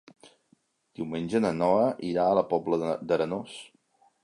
Diumenge 0.99 1.41
na 1.45 1.51
Noa 1.59 1.85
irà 2.13 2.25
a 2.31 2.39
la 2.41 2.47
Pobla 2.55 2.83
d'Arenós. 3.13 3.63